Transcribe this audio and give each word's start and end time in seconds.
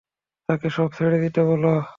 তাকে 0.49 0.67
সব 0.69 0.89
ছেড়ে 0.93 1.17
দিতে 1.19 1.41
বল। 1.43 1.63